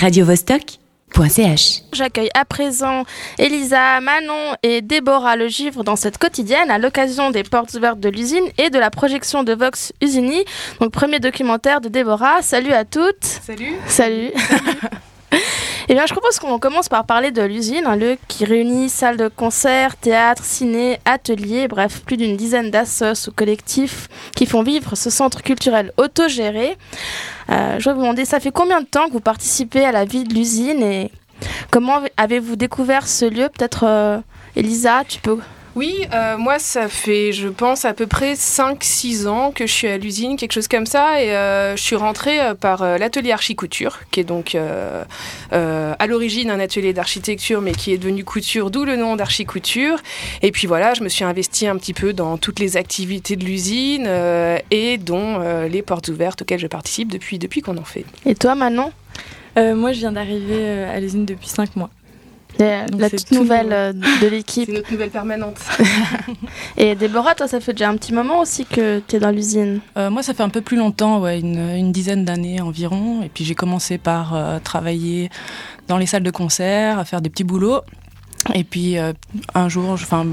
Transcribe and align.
radiovostok.ch. 0.00 1.82
J'accueille 1.92 2.30
à 2.32 2.46
présent 2.46 3.04
Elisa, 3.38 4.00
Manon 4.00 4.56
et 4.62 4.80
Déborah 4.80 5.36
Le 5.36 5.48
Givre 5.48 5.84
dans 5.84 5.96
cette 5.96 6.16
quotidienne 6.16 6.70
à 6.70 6.78
l'occasion 6.78 7.30
des 7.30 7.42
portes 7.42 7.74
ouvertes 7.74 8.00
de 8.00 8.08
l'usine 8.08 8.44
et 8.56 8.70
de 8.70 8.78
la 8.78 8.90
projection 8.90 9.42
de 9.42 9.52
Vox 9.52 9.92
Usini, 10.00 10.44
donc 10.80 10.90
premier 10.92 11.20
documentaire 11.20 11.82
de 11.82 11.90
Déborah. 11.90 12.40
Salut 12.40 12.72
à 12.72 12.86
toutes. 12.86 13.24
Salut. 13.24 13.74
Salut. 13.86 14.30
Eh 15.92 15.94
bien, 15.94 16.06
je 16.06 16.12
propose 16.12 16.38
qu'on 16.38 16.60
commence 16.60 16.88
par 16.88 17.04
parler 17.04 17.32
de 17.32 17.42
l'usine, 17.42 17.84
un 17.84 17.96
lieu 17.96 18.16
qui 18.28 18.44
réunit 18.44 18.88
salles 18.88 19.16
de 19.16 19.26
concert, 19.26 19.96
théâtre, 19.96 20.44
ciné, 20.44 21.00
ateliers, 21.04 21.66
bref, 21.66 22.02
plus 22.06 22.16
d'une 22.16 22.36
dizaine 22.36 22.70
d'assos 22.70 23.26
ou 23.26 23.32
collectifs 23.32 24.06
qui 24.36 24.46
font 24.46 24.62
vivre 24.62 24.94
ce 24.94 25.10
centre 25.10 25.42
culturel 25.42 25.92
autogéré. 25.96 26.76
Euh, 27.50 27.80
je 27.80 27.86
vais 27.86 27.94
vous 27.94 28.02
demander, 28.02 28.24
ça 28.24 28.38
fait 28.38 28.52
combien 28.52 28.82
de 28.82 28.86
temps 28.86 29.08
que 29.08 29.14
vous 29.14 29.18
participez 29.18 29.84
à 29.84 29.90
la 29.90 30.04
vie 30.04 30.22
de 30.22 30.32
l'usine 30.32 30.80
et 30.80 31.10
comment 31.72 31.98
avez-vous 32.16 32.54
découvert 32.54 33.08
ce 33.08 33.24
lieu? 33.24 33.48
Peut-être, 33.48 33.82
euh, 33.82 34.18
Elisa, 34.54 35.02
tu 35.08 35.20
peux 35.20 35.40
Oui, 35.76 36.04
euh, 36.12 36.36
moi, 36.36 36.58
ça 36.58 36.88
fait, 36.88 37.32
je 37.32 37.46
pense, 37.46 37.84
à 37.84 37.94
peu 37.94 38.08
près 38.08 38.34
5-6 38.34 39.28
ans 39.28 39.52
que 39.52 39.66
je 39.66 39.72
suis 39.72 39.86
à 39.86 39.98
l'usine, 39.98 40.36
quelque 40.36 40.52
chose 40.52 40.66
comme 40.66 40.86
ça. 40.86 41.22
Et 41.22 41.30
euh, 41.30 41.76
je 41.76 41.82
suis 41.82 41.94
rentrée 41.94 42.40
euh, 42.40 42.54
par 42.54 42.82
euh, 42.82 42.98
l'atelier 42.98 43.30
archicouture, 43.30 44.00
qui 44.10 44.18
est 44.18 44.24
donc 44.24 44.56
euh, 44.56 45.04
euh, 45.52 45.94
à 45.96 46.06
l'origine 46.08 46.50
un 46.50 46.58
atelier 46.58 46.92
d'architecture, 46.92 47.60
mais 47.60 47.70
qui 47.70 47.92
est 47.92 47.98
devenu 47.98 48.24
couture, 48.24 48.70
d'où 48.72 48.84
le 48.84 48.96
nom 48.96 49.14
d'archicouture. 49.14 49.98
Et 50.42 50.50
puis 50.50 50.66
voilà, 50.66 50.94
je 50.94 51.04
me 51.04 51.08
suis 51.08 51.24
investie 51.24 51.68
un 51.68 51.76
petit 51.76 51.94
peu 51.94 52.12
dans 52.12 52.36
toutes 52.36 52.58
les 52.58 52.76
activités 52.76 53.36
de 53.36 53.44
l'usine 53.44 54.06
euh, 54.08 54.58
et 54.72 54.98
dont 54.98 55.40
euh, 55.40 55.68
les 55.68 55.82
portes 55.82 56.08
ouvertes 56.08 56.42
auxquelles 56.42 56.58
je 56.58 56.66
participe 56.66 57.12
depuis, 57.12 57.38
depuis 57.38 57.62
qu'on 57.62 57.76
en 57.76 57.84
fait. 57.84 58.04
Et 58.26 58.34
toi, 58.34 58.56
Manon? 58.56 58.90
Euh, 59.56 59.76
moi, 59.76 59.92
je 59.92 60.00
viens 60.00 60.12
d'arriver 60.12 60.84
à 60.84 60.98
l'usine 60.98 61.26
depuis 61.26 61.48
5 61.48 61.76
mois. 61.76 61.90
La, 62.58 63.10
toute 63.10 63.26
tout 63.26 63.34
nouvelle 63.34 63.72
euh, 63.72 63.92
de 63.92 64.26
l'équipe. 64.26 64.66
C'est 64.66 64.74
notre 64.74 64.92
nouvelle 64.92 65.10
permanente. 65.10 65.58
Et 66.76 66.94
Déborah, 66.94 67.34
toi, 67.34 67.48
ça 67.48 67.60
fait 67.60 67.72
déjà 67.72 67.88
un 67.88 67.96
petit 67.96 68.12
moment 68.12 68.40
aussi 68.40 68.64
que 68.64 69.00
tu 69.06 69.16
es 69.16 69.18
dans 69.18 69.30
l'usine. 69.30 69.80
Euh, 69.96 70.10
moi, 70.10 70.22
ça 70.22 70.34
fait 70.34 70.42
un 70.42 70.48
peu 70.48 70.60
plus 70.60 70.76
longtemps, 70.76 71.20
ouais, 71.20 71.40
une, 71.40 71.58
une 71.58 71.92
dizaine 71.92 72.24
d'années 72.24 72.60
environ. 72.60 73.22
Et 73.22 73.28
puis 73.28 73.44
j'ai 73.44 73.54
commencé 73.54 73.98
par 73.98 74.34
euh, 74.34 74.58
travailler 74.58 75.30
dans 75.88 75.98
les 75.98 76.06
salles 76.06 76.22
de 76.22 76.30
concert, 76.30 76.98
à 76.98 77.04
faire 77.04 77.20
des 77.20 77.30
petits 77.30 77.44
boulots. 77.44 77.80
Et 78.54 78.64
puis 78.64 78.96
un 78.96 79.68
jour, 79.68 79.96
je, 79.96 80.06
'fin, 80.06 80.26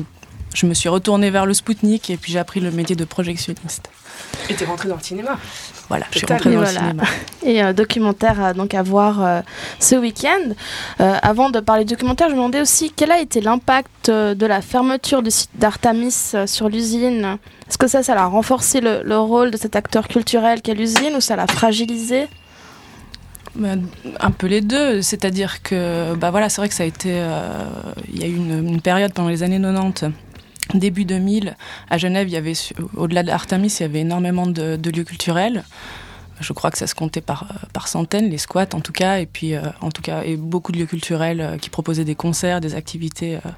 je 0.53 0.65
me 0.65 0.73
suis 0.73 0.89
retournée 0.89 1.29
vers 1.29 1.45
le 1.45 1.53
Spoutnik 1.53 2.09
et 2.09 2.17
puis 2.17 2.31
j'ai 2.31 2.39
appris 2.39 2.59
le 2.59 2.71
métier 2.71 2.95
de 2.95 3.05
projectionniste. 3.05 3.89
Et 4.49 4.55
t'es 4.55 4.65
rentrée 4.65 4.89
dans 4.89 4.95
le 4.95 5.01
cinéma. 5.03 5.37
Voilà, 5.89 6.05
je 6.11 6.17
suis 6.17 6.21
Total. 6.27 6.37
rentrée 6.37 6.51
dans 6.55 6.61
Voilà. 6.61 6.71
le 6.81 6.87
cinéma. 6.87 7.03
Et 7.45 7.63
euh, 7.63 7.73
documentaire 7.73 8.41
à, 8.43 8.53
donc 8.53 8.73
à 8.73 8.81
voir 8.81 9.23
euh, 9.23 9.41
ce 9.79 9.95
week-end. 9.95 10.53
Euh, 10.99 11.15
avant 11.21 11.49
de 11.51 11.59
parler 11.59 11.85
documentaire, 11.85 12.27
je 12.27 12.33
me 12.33 12.37
demandais 12.37 12.61
aussi 12.61 12.91
quel 12.95 13.11
a 13.11 13.19
été 13.19 13.41
l'impact 13.41 14.09
euh, 14.09 14.33
de 14.33 14.45
la 14.47 14.61
fermeture 14.61 15.21
du 15.21 15.29
site 15.31 15.51
d'Artamis 15.55 16.31
euh, 16.33 16.47
sur 16.47 16.67
l'usine. 16.69 17.37
Est-ce 17.69 17.77
que 17.77 17.87
ça, 17.87 18.01
ça 18.01 18.19
a 18.19 18.25
renforcé 18.25 18.81
le, 18.81 19.01
le 19.03 19.17
rôle 19.19 19.51
de 19.51 19.57
cet 19.57 19.75
acteur 19.75 20.07
culturel 20.07 20.61
qu'est 20.63 20.73
l'usine 20.73 21.13
ou 21.15 21.21
ça 21.21 21.35
l'a 21.35 21.45
fragilisé? 21.47 22.27
Un 24.19 24.29
peu 24.31 24.45
les 24.45 24.61
deux, 24.61 25.01
c'est-à-dire 25.01 25.63
que 25.63 26.13
bah 26.13 26.29
voilà, 26.29 26.47
c'est 26.47 26.61
vrai 26.61 26.69
que 26.69 26.75
ça 26.75 26.83
a 26.83 26.85
été, 26.85 27.09
euh, 27.13 27.63
il 28.13 28.19
y 28.21 28.23
a 28.23 28.27
eu 28.27 28.35
une, 28.35 28.67
une 28.67 28.81
période 28.81 29.13
pendant 29.13 29.29
les 29.29 29.41
années 29.41 29.59
90. 29.59 30.11
Début 30.73 31.05
2000, 31.05 31.55
à 31.89 31.97
Genève, 31.97 32.27
il 32.27 32.33
y 32.33 32.37
avait, 32.37 32.53
su- 32.53 32.73
au-delà 32.95 33.23
d'Artemis, 33.23 33.73
il 33.79 33.81
y 33.81 33.85
avait 33.85 33.99
énormément 34.01 34.47
de, 34.47 34.75
de 34.75 34.89
lieux 34.91 35.03
culturels. 35.05 35.63
Je 36.39 36.53
crois 36.53 36.69
que 36.71 36.77
ça 36.77 36.85
se 36.87 36.93
comptait 36.95 37.21
par, 37.21 37.43
euh, 37.49 37.65
par 37.73 37.87
centaines, 37.87 38.29
les 38.29 38.37
squats 38.37 38.67
en 38.73 38.79
tout 38.81 38.91
cas, 38.91 39.17
et 39.19 39.25
puis 39.25 39.55
euh, 39.55 39.61
en 39.81 39.89
tout 39.91 40.01
cas, 40.03 40.21
et 40.23 40.35
beaucoup 40.37 40.71
de 40.71 40.77
lieux 40.77 40.85
culturels 40.85 41.41
euh, 41.41 41.57
qui 41.57 41.69
proposaient 41.69 42.03
des 42.05 42.15
concerts, 42.15 42.61
des 42.61 42.75
activités 42.75 43.37
euh, 43.37 43.49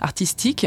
artistiques. 0.00 0.66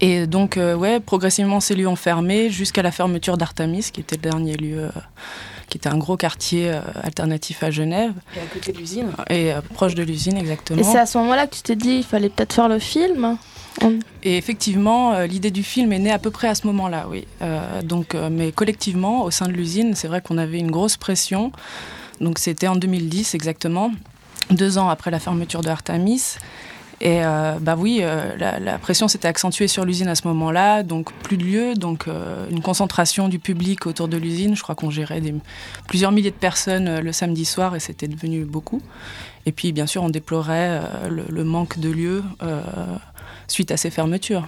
Et 0.00 0.26
donc, 0.26 0.56
euh, 0.56 0.74
ouais, 0.74 1.00
progressivement, 1.00 1.60
ces 1.60 1.74
lieux 1.74 1.88
ont 1.88 1.96
fermé 1.96 2.50
jusqu'à 2.50 2.82
la 2.82 2.92
fermeture 2.92 3.36
d'Artemis, 3.36 3.90
qui 3.92 4.00
était 4.00 4.16
le 4.16 4.22
dernier 4.22 4.56
lieu, 4.56 4.84
euh, 4.84 4.90
qui 5.68 5.76
était 5.78 5.88
un 5.88 5.98
gros 5.98 6.16
quartier 6.16 6.70
euh, 6.70 6.80
alternatif 7.02 7.62
à 7.62 7.70
Genève, 7.70 8.12
Et 8.36 8.38
à 8.40 8.42
côté 8.52 8.72
de 8.72 8.78
l'usine. 8.78 9.08
et 9.28 9.52
euh, 9.52 9.60
proche 9.74 9.94
de 9.94 10.02
l'usine 10.04 10.36
exactement. 10.38 10.80
Et 10.80 10.84
c'est 10.84 10.98
à 10.98 11.06
ce 11.06 11.18
moment-là 11.18 11.46
que 11.48 11.56
tu 11.56 11.62
t'es 11.62 11.76
dit 11.76 11.96
il 11.96 12.04
fallait 12.04 12.28
peut-être 12.28 12.52
faire 12.52 12.68
le 12.68 12.78
film? 12.78 13.36
Et 14.22 14.36
effectivement, 14.36 15.12
euh, 15.12 15.26
l'idée 15.26 15.50
du 15.50 15.62
film 15.62 15.92
est 15.92 15.98
née 15.98 16.12
à 16.12 16.18
peu 16.18 16.30
près 16.30 16.48
à 16.48 16.54
ce 16.54 16.66
moment-là, 16.68 17.06
oui. 17.08 17.26
Euh, 17.42 17.82
donc, 17.82 18.14
euh, 18.14 18.28
mais 18.30 18.52
collectivement, 18.52 19.24
au 19.24 19.30
sein 19.30 19.46
de 19.46 19.52
l'usine, 19.52 19.94
c'est 19.94 20.08
vrai 20.08 20.20
qu'on 20.20 20.38
avait 20.38 20.58
une 20.58 20.70
grosse 20.70 20.96
pression. 20.96 21.52
Donc, 22.20 22.38
c'était 22.38 22.68
en 22.68 22.76
2010 22.76 23.34
exactement, 23.34 23.90
deux 24.50 24.78
ans 24.78 24.88
après 24.88 25.10
la 25.10 25.18
fermeture 25.18 25.62
de 25.62 25.68
Artemis. 25.68 26.36
Et 27.04 27.20
bah 27.60 27.74
oui, 27.76 28.00
la, 28.38 28.78
pression 28.78 29.08
s'était 29.08 29.26
accentuée 29.26 29.66
sur 29.66 29.84
l'usine 29.84 30.06
à 30.06 30.14
ce 30.14 30.28
moment-là, 30.28 30.84
donc 30.84 31.12
plus 31.24 31.36
de 31.36 31.42
lieux, 31.42 31.74
donc 31.74 32.06
une 32.48 32.62
concentration 32.62 33.28
du 33.28 33.40
public 33.40 33.88
autour 33.88 34.06
de 34.06 34.16
l'usine. 34.16 34.54
Je 34.54 34.62
crois 34.62 34.76
qu'on 34.76 34.90
gérait 34.90 35.20
plusieurs 35.88 36.12
milliers 36.12 36.30
de 36.30 36.36
personnes 36.36 37.00
le 37.00 37.10
samedi 37.10 37.44
soir 37.44 37.74
et 37.74 37.80
c'était 37.80 38.06
devenu 38.06 38.44
beaucoup. 38.44 38.80
Et 39.46 39.50
puis 39.50 39.72
bien 39.72 39.88
sûr, 39.88 40.04
on 40.04 40.10
déplorait 40.10 40.80
le, 41.10 41.24
le 41.28 41.42
manque 41.42 41.80
de 41.80 41.90
lieux 41.90 42.22
suite 43.48 43.70
à 43.70 43.76
ces 43.76 43.90
fermetures. 43.90 44.46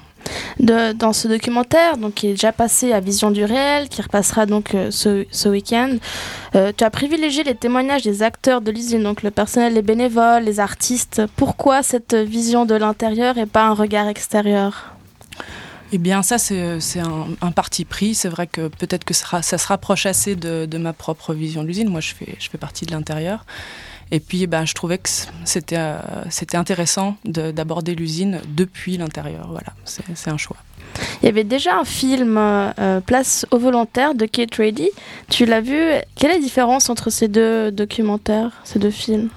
de, 0.61 0.93
dans 0.93 1.13
ce 1.13 1.29
documentaire, 1.29 1.97
donc 1.97 2.15
qui 2.15 2.29
est 2.29 2.33
déjà 2.33 2.53
passé 2.53 2.93
à 2.93 3.01
Vision 3.01 3.31
du 3.31 3.45
réel, 3.45 3.89
qui 3.89 4.03
repassera 4.03 4.47
donc 4.47 4.75
euh, 4.75 4.91
ce, 4.91 5.27
ce 5.31 5.49
week-end. 5.49 5.97
Euh, 6.55 6.73
tu 6.77 6.85
as 6.85 6.91
privilégié 6.91 7.45
les 7.45 7.55
témoignages 7.55 8.03
des 8.03 8.23
acteurs 8.23 8.61
de 8.61 8.71
l'usine, 8.71 9.03
donc 9.03 9.23
le 9.23 9.31
personnel, 9.31 9.75
les 9.75 9.83
bénévoles, 9.83 10.45
les 10.45 10.61
artistes. 10.61 11.23
Pourquoi 11.37 11.83
cette 11.83 12.15
vision 12.15 12.67
de 12.67 12.75
l'intérieur 12.75 13.39
et 13.39 13.47
pas 13.47 13.65
un 13.65 13.75
regard 13.75 14.09
extérieur? 14.09 14.91
Eh 15.93 15.99
bien, 15.99 16.23
ça, 16.23 16.39
c'est 16.39 16.59
un, 16.99 17.27
un 17.41 17.53
parti 17.53 17.85
pris. 17.85 18.15
C'est 18.15 18.29
vrai 18.29 18.49
que 18.49 18.67
peut-être 18.67 19.05
que 19.05 19.15
ça 19.15 19.43
se 19.43 19.67
rapproche 19.67 20.07
assez 20.07 20.35
de, 20.35 20.67
de 20.67 20.79
ma 20.79 20.93
propre 20.93 21.35
vision 21.35 21.63
de 21.63 21.69
l'usine. 21.69 21.89
Moi, 21.89 22.01
je 22.01 22.15
fais, 22.15 22.35
je 22.41 22.49
fais 22.49 22.59
partie 22.59 22.85
de 22.85 22.91
l'intérieur. 22.91 23.45
Et 24.15 24.21
puis, 24.21 24.47
ben, 24.47 24.65
je 24.65 24.75
trouvais 24.75 24.99
que 24.99 25.09
c'était 25.45 25.75
euh, 25.77 25.99
c'était 26.31 26.57
intéressant 26.57 27.17
de- 27.25 27.51
d'aborder 27.51 27.97
l'usine 27.97 28.41
depuis 28.47 28.97
l'intérieur. 28.97 29.49
Voilà, 29.51 29.73
c'est 30.15 30.31
un 30.31 30.37
choix. 30.37 30.57
Il 31.21 31.27
y 31.27 31.29
avait 31.29 31.43
déjà 31.43 31.77
un 31.81 31.85
film, 31.85 32.39
euh, 32.39 32.71
euh, 32.79 33.01
Place 33.01 33.45
aux 33.51 33.59
volontaires, 33.59 34.15
de 34.15 34.27
Kate 34.27 34.55
Ready. 34.55 34.89
Tu 35.31 35.47
l'as 35.47 35.61
vu? 35.61 35.81
Quelle 36.15 36.31
est 36.31 36.35
la 36.35 36.41
différence 36.41 36.89
entre 36.91 37.11
ces 37.11 37.27
deux 37.27 37.73
documentaires, 37.73 38.53
ces 38.63 38.79
deux 38.79 38.93
films? 38.93 39.31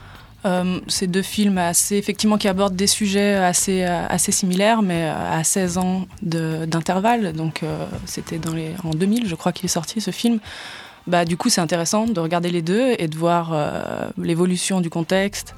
Euh, 0.45 0.79
ces 0.87 1.07
deux 1.07 1.23
films 1.23 1.57
assez, 1.57 1.95
effectivement, 1.97 2.37
qui 2.37 2.47
abordent 2.47 2.75
des 2.75 2.85
sujets 2.87 3.33
assez, 3.33 3.83
assez 3.83 4.31
similaires, 4.31 4.83
mais 4.83 5.09
à 5.09 5.43
16 5.43 5.79
ans 5.79 6.05
d'intervalle. 6.21 7.33
Donc, 7.33 7.63
euh, 7.63 7.85
c'était 8.05 8.37
dans 8.37 8.53
les, 8.53 8.71
en 8.83 8.91
2000, 8.91 9.27
je 9.27 9.33
crois 9.33 9.51
qu'il 9.51 9.65
est 9.65 9.69
sorti 9.79 9.99
ce 10.01 10.11
film. 10.11 10.37
Bah, 11.07 11.23
du 11.23 11.37
coup, 11.37 11.47
c'est 11.49 11.61
intéressant 11.61 12.05
de 12.05 12.19
regarder 12.19 12.49
les 12.49 12.61
deux 12.61 12.93
et 12.99 13.07
de 13.07 13.17
voir 13.17 13.51
euh, 13.53 14.09
l'évolution 14.21 14.81
du 14.81 14.89
contexte, 14.89 15.55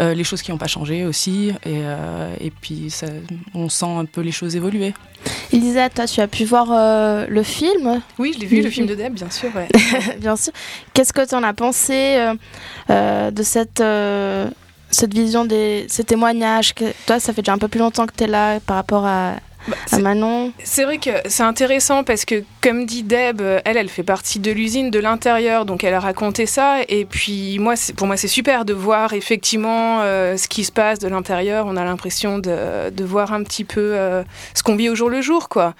euh, 0.00 0.14
les 0.14 0.22
choses 0.22 0.42
qui 0.42 0.52
n'ont 0.52 0.58
pas 0.58 0.68
changé 0.68 1.04
aussi. 1.04 1.48
Et, 1.66 1.80
euh, 1.82 2.32
et 2.40 2.50
puis, 2.50 2.88
ça- 2.88 3.06
on 3.54 3.68
sent 3.68 3.86
un 3.98 4.04
peu 4.04 4.20
les 4.20 4.30
choses 4.32 4.54
évoluer. 4.54 4.94
Elisa, 5.52 5.88
toi, 5.90 6.06
tu 6.06 6.20
as 6.20 6.28
pu 6.28 6.44
voir 6.44 6.68
euh, 6.70 7.26
le 7.28 7.42
film? 7.42 8.00
Oui, 8.18 8.32
je 8.34 8.40
l'ai 8.40 8.46
vu, 8.46 8.62
le 8.62 8.70
film 8.70 8.86
de 8.86 8.94
Deb, 8.94 9.14
bien 9.14 9.28
sûr. 9.30 9.50
Ouais. 9.56 9.68
Bien 10.20 10.36
sûr. 10.36 10.52
Qu'est-ce 10.94 11.12
que 11.12 11.26
tu 11.28 11.34
en 11.34 11.42
as 11.42 11.52
pensé 11.52 12.16
euh, 12.18 12.34
euh, 12.90 13.30
de 13.32 13.42
cette, 13.42 13.80
euh, 13.80 14.48
cette 14.90 15.12
vision 15.14 15.44
des 15.44 15.86
ces 15.88 16.04
témoignages? 16.04 16.74
Que, 16.74 16.84
Toi, 17.06 17.18
ça 17.20 17.32
fait 17.32 17.42
déjà 17.42 17.52
un 17.54 17.58
peu 17.58 17.68
plus 17.68 17.80
longtemps 17.80 18.06
que 18.06 18.14
tu 18.16 18.24
es 18.24 18.26
là 18.28 18.60
par 18.60 18.76
rapport 18.76 19.04
à, 19.06 19.34
Bah, 19.68 19.76
à 19.92 19.96
c'est- 19.96 20.02
Manon. 20.02 20.52
C'est 20.64 20.84
vrai 20.84 20.98
que 20.98 21.10
c'est 21.26 21.42
intéressant 21.44 22.02
parce 22.04 22.24
que, 22.24 22.42
comme 22.60 22.84
dit 22.86 23.02
Deb, 23.04 23.40
euh, 23.40 23.60
elle, 23.64 23.76
elle 23.76 23.88
fait 23.88 24.02
partie 24.02 24.40
de 24.40 24.50
l'usine 24.50 24.90
de 24.90 24.98
l'intérieur, 24.98 25.64
donc 25.64 25.84
elle 25.84 25.94
a 25.94 26.00
raconté 26.00 26.46
ça. 26.46 26.78
Et 26.88 27.04
puis, 27.04 27.58
moi, 27.60 27.74
pour 27.96 28.06
moi, 28.06 28.16
c'est 28.16 28.28
super 28.28 28.64
de 28.64 28.72
voir 28.72 29.12
effectivement 29.12 30.00
euh, 30.02 30.36
ce 30.36 30.48
qui 30.48 30.64
se 30.64 30.72
passe 30.72 30.98
de 30.98 31.08
l'intérieur. 31.08 31.66
On 31.68 31.76
a 31.76 31.84
l'impression 31.84 32.38
de, 32.38 32.90
de 32.90 33.04
voir 33.04 33.32
un 33.32 33.42
petit 33.44 33.64
peu 33.64 33.80
euh, 33.94 34.22
ce 34.54 34.62
qu'on 34.62 34.74
vit 34.76 34.88
au 34.88 34.94
jour 34.94 35.08
le 35.10 35.20
jour, 35.20 35.48
quoi. 35.48 35.74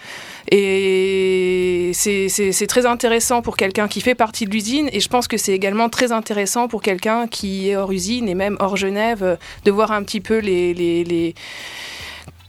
Et 0.51 1.91
c'est- 1.95 2.67
très 2.69 2.87
intéressant 2.87 3.43
pour 3.43 3.57
quelqu'un 3.57 3.89
qui 3.89 4.01
fait 4.01 4.15
partie 4.15 4.45
de 4.47 4.51
l'usine. 4.51 4.89
Et 4.93 5.01
je 5.01 5.09
pense 5.09 5.27
que 5.29 5.37
c'est 5.37 5.53
également 5.53 5.89
très 5.89 6.13
intéressant 6.13 6.69
pour 6.69 6.83
quelqu'un 6.83 7.27
qui 7.27 7.69
est 7.71 7.77
hors 7.77 7.91
usine 7.93 8.29
et 8.29 8.35
même 8.35 8.57
hors 8.61 8.77
Genève, 8.77 9.37
de 9.65 9.71
voir 9.71 9.93
un 9.93 10.03
petit 10.05 10.21
peu 10.21 10.39
les- 10.39 10.73
les- 10.75 11.05
les 11.05 11.35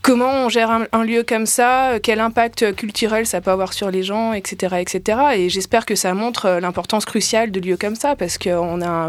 comment 0.04 0.44
on 0.44 0.48
gère 0.50 0.70
un, 0.70 1.04
lieu 1.04 1.24
comme 1.24 1.46
ça, 1.46 1.92
euh, 1.92 1.98
quel 2.00 2.20
impact 2.20 2.76
culturel 2.76 3.26
ça 3.26 3.40
peut 3.40 3.50
avoir 3.50 3.72
sur 3.72 3.90
les 3.90 4.02
gens, 4.02 4.34
etc. 4.34 4.76
etc. 4.78 5.18
Et 5.34 5.48
j'espère 5.48 5.86
que 5.86 5.94
ça 5.94 6.12
montre 6.12 6.44
euh, 6.44 6.60
l'importance 6.60 7.06
cruciale 7.06 7.50
de 7.50 7.58
lieux 7.58 7.78
comme 7.78 7.96
ça, 7.96 8.14
parce 8.14 8.36
qu'on 8.36 8.82
a 8.82 8.88
un 8.88 9.08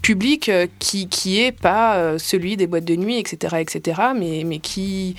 public 0.00 0.48
euh, 0.48 0.66
qui, 0.78 1.08
qui 1.08 1.38
est 1.40 1.52
pas 1.52 2.18
celui 2.18 2.56
des 2.56 2.66
boîtes 2.66 2.86
de 2.86 2.96
nuit, 2.96 3.18
etc. 3.18 3.56
etc. 3.60 4.00
mais, 4.16 4.42
mais 4.46 4.58
qui, 4.58 5.16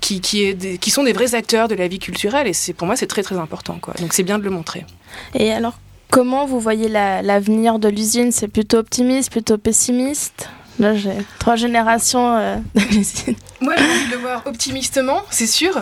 qui, 0.00 0.22
qui, 0.22 0.44
est 0.44 0.78
qui 0.78 0.90
sont 0.90 1.04
des 1.04 1.12
vrais 1.12 1.34
acteurs 1.34 1.68
de 1.68 1.74
la 1.74 1.86
vie 1.86 1.98
culturelle, 1.98 2.46
et 2.46 2.54
c'est 2.54 2.72
pour 2.72 2.86
moi 2.86 2.96
c'est 2.96 3.06
très 3.06 3.22
très 3.22 3.36
important. 3.36 3.78
Quoi. 3.82 3.94
Donc 4.00 4.14
c'est 4.14 4.22
bien 4.22 4.38
de 4.38 4.44
le 4.44 4.50
montrer. 4.50 4.86
Et 5.34 5.52
alors, 5.52 5.78
comment 6.10 6.46
vous 6.46 6.58
voyez 6.58 6.88
l'avenir 6.88 7.78
de 7.78 7.88
l'usine? 7.88 8.32
C'est 8.32 8.48
plutôt 8.48 8.78
optimiste, 8.78 9.30
plutôt 9.30 9.58
pessimiste? 9.58 10.48
Là, 10.78 10.94
j'ai 10.94 11.12
trois 11.38 11.56
générations 11.56 12.36
euh, 12.36 12.56
Moi, 13.62 13.74
j'ai 13.76 13.84
envie 13.84 14.06
de 14.08 14.12
le 14.12 14.18
voir 14.18 14.42
optimistement, 14.46 15.22
c'est 15.30 15.46
sûr, 15.46 15.80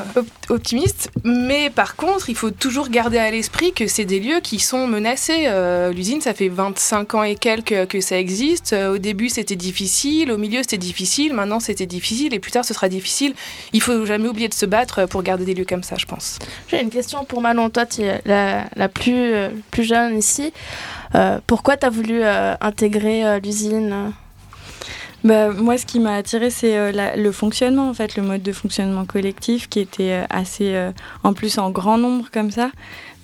optimiste. 0.49 1.11
Mais 1.25 1.69
par 1.71 1.97
contre, 1.97 2.31
il 2.31 2.37
faut 2.37 2.53
toujours 2.53 2.89
garder 2.89 3.19
à 3.19 3.31
l'esprit 3.31 3.73
que 3.73 3.89
c'est 3.89 4.05
des 4.05 4.21
lieux 4.21 4.39
qui 4.41 4.61
sont 4.61 4.87
menacés. 4.87 5.47
Euh, 5.49 5.93
l'usine, 5.93 6.21
ça 6.21 6.33
fait 6.33 6.49
25 6.49 7.15
ans 7.15 7.23
et 7.25 7.35
quelques 7.35 7.89
que 7.89 8.01
ça 8.01 8.19
existe. 8.19 8.73
Euh, 8.73 8.95
au 8.95 8.99
début, 8.99 9.29
c'était 9.29 9.57
difficile. 9.57 10.31
Au 10.31 10.39
milieu, 10.39 10.63
c'était 10.63 10.79
difficile. 10.79 11.33
Maintenant, 11.33 11.59
c'était 11.59 11.87
difficile. 11.87 12.33
Et 12.33 12.39
plus 12.39 12.53
tard, 12.53 12.65
ce 12.65 12.73
sera 12.73 12.89
difficile. 12.89 13.35
Il 13.73 13.81
faut 13.81 14.07
jamais 14.07 14.29
oublier 14.29 14.49
de 14.49 14.55
se 14.55 14.67
battre 14.67 15.07
pour 15.07 15.25
garder 15.25 15.45
des 15.45 15.55
lieux 15.55 15.67
comme 15.69 15.83
ça, 15.83 15.97
je 15.99 16.07
pense. 16.07 16.39
J'ai 16.69 16.81
une 16.81 16.91
question 16.91 17.25
pour 17.25 17.41
Manon. 17.41 17.69
Toi, 17.69 17.87
tu 17.87 18.03
es 18.03 18.21
la, 18.27 18.67
la 18.77 18.89
plus, 18.89 19.35
plus 19.73 19.85
jeune 19.85 20.17
ici. 20.17 20.53
pourquoi 21.49 21.77
tu 21.77 21.87
as 21.87 21.91
voulu 21.91 22.23
intégrer 22.61 23.41
l'usine? 23.41 24.13
Bah, 25.25 25.49
moi, 25.53 25.79
ce 25.79 25.87
qui 25.87 26.01
m'a 26.01 26.17
attiré, 26.17 26.51
c'est 26.51 26.77
euh, 26.77 27.17
le 27.17 27.33
fonctionnement, 27.33 27.89
en 27.89 27.95
fait, 27.95 28.17
le 28.17 28.23
mode 28.23 28.43
de 28.43 28.53
fonctionnement 28.53 29.07
collectif 29.07 29.71
qui 29.71 29.81
était 29.81 30.13
euh, 30.13 30.25
assez, 30.29 30.75
euh, 30.75 30.93
en 31.23 31.33
plus, 31.33 31.57
en 31.57 31.71
grand 31.71 31.97
nombre 31.97 32.27
comme 32.31 32.51
ça. 32.51 32.71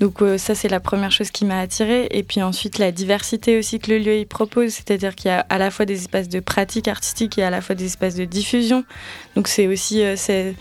Donc 0.01 0.21
ça, 0.39 0.55
c'est 0.55 0.71
la 0.71 0.81
première 0.81 1.13
chose 1.13 1.31
qui 1.31 1.45
m'a 1.45 1.61
attirée. 1.61 2.09
Et 2.11 2.23
puis 2.23 2.43
ensuite, 2.43 2.79
la 2.79 2.91
diversité 2.91 3.59
aussi 3.59 3.79
que 3.79 3.91
le 3.91 3.99
lieu 3.99 4.17
y 4.17 4.25
propose, 4.25 4.71
c'est-à-dire 4.71 5.15
qu'il 5.15 5.31
y 5.31 5.35
a 5.35 5.41
à 5.51 5.59
la 5.59 5.71
fois 5.71 5.85
des 5.85 5.97
espaces 5.97 6.31
de 6.31 6.41
pratique 6.41 6.89
artistique 6.89 7.37
et 7.37 7.43
à 7.43 7.51
la 7.51 7.61
fois 7.61 7.75
des 7.75 7.85
espaces 7.85 8.15
de 8.15 8.25
diffusion. 8.25 8.83
Donc 9.37 9.47
c'est 9.47 9.67
aussi 9.67 10.03
c'est, 10.17 10.57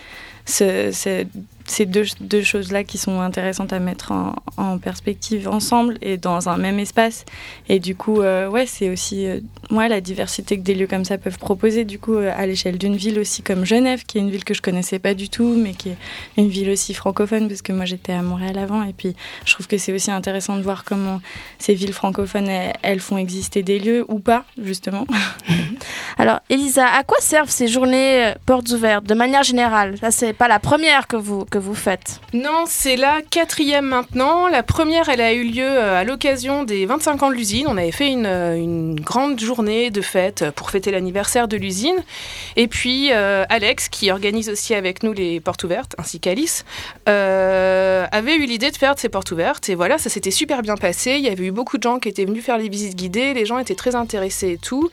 ces 1.71 1.85
deux, 1.85 2.43
choses-là 2.43 2.83
qui 2.83 2.97
sont 2.97 3.21
intéressantes 3.21 3.73
à 3.73 3.79
mettre 3.79 4.11
en, 4.11 4.77
perspective 4.79 5.47
ensemble 5.47 5.97
et 6.01 6.17
dans 6.17 6.49
un 6.49 6.57
même 6.57 6.79
espace. 6.79 7.25
Et 7.67 7.79
du 7.79 7.95
coup, 7.95 8.21
euh, 8.21 8.47
ouais, 8.49 8.65
c'est 8.65 8.89
aussi 8.89 9.25
euh, 9.25 9.39
la 9.71 10.01
diversité 10.01 10.57
que 10.57 10.61
des 10.61 10.75
lieux 10.75 10.87
comme 10.87 11.05
ça 11.05 11.17
peuvent 11.17 11.37
proposer, 11.37 11.85
du 11.85 11.99
coup, 11.99 12.15
euh, 12.15 12.31
à 12.35 12.45
l'échelle 12.45 12.77
d'une 12.77 12.95
ville 12.95 13.19
aussi 13.19 13.41
comme 13.41 13.65
Genève, 13.65 14.03
qui 14.05 14.17
est 14.17 14.21
une 14.21 14.29
ville 14.29 14.43
que 14.43 14.53
je 14.53 14.61
connaissais 14.61 14.99
pas 14.99 15.13
du 15.13 15.29
tout, 15.29 15.55
mais 15.57 15.73
qui 15.73 15.89
est 15.89 15.97
une 16.37 16.49
ville 16.49 16.69
aussi 16.69 16.93
francophone, 16.93 17.47
parce 17.47 17.61
que 17.61 17.73
moi 17.73 17.85
j'étais 17.85 18.13
à 18.13 18.21
Montréal 18.21 18.57
avant. 18.57 18.83
Et 18.83 18.93
puis, 18.93 19.15
je 19.45 19.53
trouve 19.53 19.67
que 19.67 19.77
c'est 19.77 19.93
aussi 19.93 20.11
intéressant 20.11 20.55
de 20.57 20.61
voir 20.61 20.83
comment 20.83 21.21
ces 21.57 21.73
villes 21.73 21.93
francophones, 21.93 22.49
elles, 22.81 22.99
font 22.99 23.17
exister 23.17 23.63
des 23.63 23.79
lieux 23.79 24.05
ou 24.07 24.19
pas, 24.19 24.45
justement. 24.61 25.05
Alors, 26.17 26.39
Elisa, 26.49 26.85
à 26.87 27.03
quoi 27.03 27.17
servent 27.21 27.49
ces 27.49 27.67
journées 27.67 28.33
portes 28.45 28.69
ouvertes 28.71 29.05
de 29.05 29.13
manière 29.13 29.43
générale? 29.43 29.95
Là, 30.01 30.11
c'est 30.11 30.33
pas 30.33 30.47
la 30.47 30.59
première 30.59 31.07
que 31.07 31.15
vous, 31.15 31.45
vous 31.59 31.75
faites 31.75 32.21
Non, 32.33 32.63
c'est 32.65 32.95
la 32.95 33.21
quatrième 33.21 33.85
maintenant. 33.85 34.47
La 34.47 34.63
première, 34.63 35.09
elle 35.09 35.21
a 35.21 35.33
eu 35.33 35.43
lieu 35.43 35.63
euh, 35.63 35.99
à 35.99 36.03
l'occasion 36.03 36.63
des 36.63 36.85
25 36.85 37.23
ans 37.23 37.29
de 37.29 37.35
l'usine. 37.35 37.65
On 37.67 37.77
avait 37.77 37.91
fait 37.91 38.09
une, 38.09 38.25
euh, 38.25 38.95
grande 38.95 39.39
journée 39.39 39.91
de 39.91 40.01
fête 40.01 40.45
pour 40.55 40.69
fêter 40.71 40.91
l'anniversaire 40.91 41.47
de 41.47 41.57
l'usine. 41.57 41.97
Et 42.55 42.67
puis, 42.67 43.09
euh, 43.11 43.45
Alex, 43.49 43.89
qui 43.89 44.11
organise 44.11 44.49
aussi 44.49 44.73
avec 44.73 45.03
nous 45.03 45.13
les 45.13 45.39
portes 45.39 45.63
ouvertes, 45.63 45.95
ainsi 45.97 46.19
qu'Alice, 46.19 46.65
avait 47.05 48.35
eu 48.35 48.45
l'idée 48.45 48.71
de 48.71 48.77
faire 48.77 48.95
de 48.95 48.99
ces 48.99 49.09
portes 49.09 49.31
ouvertes. 49.31 49.69
Et 49.69 49.75
voilà, 49.75 49.97
ça 49.97 50.09
s'était 50.09 50.31
super 50.31 50.61
bien 50.61 50.75
passé. 50.75 51.15
Il 51.17 51.25
y 51.25 51.29
avait 51.29 51.45
eu 51.45 51.51
beaucoup 51.51 51.77
de 51.77 51.83
gens 51.83 51.99
qui 51.99 52.09
étaient 52.09 52.25
venus 52.25 52.43
faire 52.43 52.57
les 52.57 52.69
visites 52.69 52.95
guidées. 52.95 53.33
Les 53.33 53.45
gens 53.45 53.59
étaient 53.59 53.75
très 53.75 53.95
intéressés 53.95 54.51
et 54.53 54.57
tout. 54.57 54.89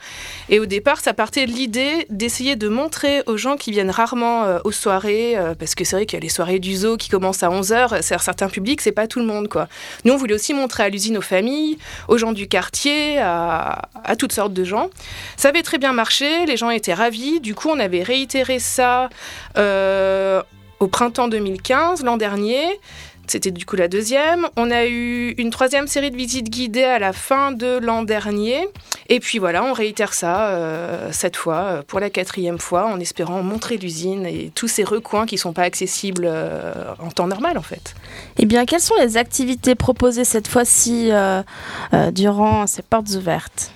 Et 0.49 0.61
au 0.61 0.67
départ, 0.67 1.01
ça 1.01 1.15
partait 1.15 1.47
de 1.47 1.53
l'idée 1.53 2.07
d'essayer 2.11 2.57
de 2.57 2.69
montrer 2.69 3.23
aux 3.27 3.37
gens 3.37 3.57
qui 3.57 3.71
viennent 3.71 3.91
rarement 3.91 4.45
aux 4.65 4.73
soirées, 4.73 5.37
parce 5.59 5.75
que 5.75 5.85
c'est 5.85 5.97
vrai 5.97 6.07
qu'il 6.07 6.17
y 6.17 6.21
a 6.21 6.23
les 6.23 6.29
soirées 6.29 6.56
du 6.59 6.75
zoo 6.75 6.97
qui 6.97 7.09
commence 7.09 7.43
à 7.43 7.49
11h, 7.49 8.03
c'est 8.03 8.19
certains 8.19 8.49
publics, 8.49 8.81
c'est 8.81 8.93
pas 8.93 9.07
tout 9.07 9.21
le 9.21 9.27
monde. 9.27 9.49
quoi. 9.49 9.69
Nous, 10.05 10.13
on 10.13 10.17
voulait 10.17 10.35
aussi 10.35 10.55
montrer 10.55 10.85
à 10.85 10.89
l'usine 10.89 11.19
aux 11.19 11.23
familles, 11.23 11.79
aux 12.09 12.19
gens 12.19 12.33
du 12.33 12.49
quartier, 12.49 13.19
à, 13.19 13.89
toutes 14.19 14.33
sortes 14.33 14.53
de 14.53 14.65
gens. 14.65 14.91
Ça 15.37 15.49
avait 15.49 15.63
très 15.63 15.79
bien 15.79 15.93
marché, 15.93 16.47
les 16.47 16.57
gens 16.57 16.71
étaient 16.71 16.95
ravis. 16.95 17.41
Du 17.41 17.55
coup, 17.55 17.69
on 17.71 17.79
avait 17.79 18.03
réitéré 18.03 18.59
ça 18.59 19.09
euh, 19.57 20.43
au 20.81 20.89
printemps 20.89 21.29
2015, 21.29 22.05
l'an 22.05 22.17
dernier. 22.17 22.65
C'était 23.31 23.51
du 23.51 23.65
coup 23.65 23.77
la 23.77 23.89
deuxième. 23.89 24.47
On 24.57 24.71
a 24.71 24.87
eu 24.87 25.35
une 25.39 25.51
troisième 25.51 25.87
série 25.87 26.11
de 26.11 26.17
visites 26.17 26.51
guidées 26.51 26.85
à 26.85 26.99
la 26.99 27.13
fin 27.13 27.53
de 27.53 27.79
l'an 27.79 28.03
dernier. 28.03 28.69
Et 29.09 29.21
puis 29.21 29.39
voilà, 29.39 29.65
on 29.65 29.73
réitère 29.73 30.15
ça 30.15 30.49
euh, 30.49 31.11
cette 31.13 31.37
fois 31.37 31.57
euh, 31.57 31.83
pour 31.87 32.01
la 32.01 32.11
quatrième 32.11 32.59
fois 32.59 32.87
en 32.87 32.99
espérant 32.99 33.43
montrer 33.43 33.77
l'usine 33.77 34.27
et 34.27 34.51
tous 34.55 34.69
ces 34.69 34.85
recoins 34.85 35.27
qui 35.27 35.37
ne 35.37 35.41
sont 35.41 35.53
pas 35.53 35.63
accessibles 35.63 36.27
euh, 36.27 36.73
en 36.99 37.11
temps 37.11 37.27
normal 37.27 37.59
en 37.59 37.63
fait. 37.63 37.95
Eh 38.39 38.47
bien, 38.47 38.65
quelles 38.65 38.81
sont 38.81 38.97
les 39.01 39.17
activités 39.17 39.75
proposées 39.75 40.25
cette 40.25 40.49
fois-ci 40.49 41.11
durant 42.13 42.67
ces 42.67 42.83
portes 42.83 43.11
ouvertes? 43.11 43.73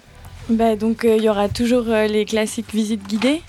Bah, 0.49 0.76
Donc 0.76 1.05
il 1.05 1.23
y 1.23 1.29
aura 1.29 1.49
toujours 1.49 1.85
les 1.85 2.25
classiques 2.25 2.73
visites 2.73 3.06
guidées 3.06 3.43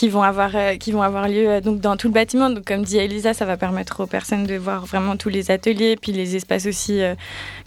qui 0.00 0.08
vont 0.08 0.22
avoir, 0.22 0.52
euh, 0.54 0.76
qui 0.76 0.92
vont 0.92 1.02
avoir 1.02 1.28
lieu 1.28 1.46
euh, 1.46 1.60
donc, 1.60 1.78
dans 1.78 1.98
tout 1.98 2.08
le 2.08 2.14
bâtiment. 2.14 2.48
Donc, 2.48 2.64
comme 2.64 2.84
dit 2.84 2.96
Elisa, 2.96 3.34
ça 3.34 3.44
va 3.44 3.58
permettre 3.58 4.00
aux 4.00 4.06
personnes 4.06 4.44
de 4.44 4.54
voir 4.54 4.86
vraiment 4.86 5.18
tous 5.18 5.28
les 5.28 5.50
ateliers, 5.50 5.98
puis 6.00 6.10
les 6.10 6.36
espaces 6.36 6.64
aussi 6.64 7.02
euh, 7.02 7.14